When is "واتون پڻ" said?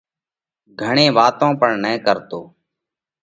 1.17-1.71